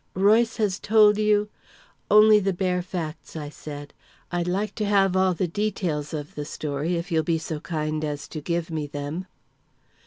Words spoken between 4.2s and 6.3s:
"I'd like to have all the details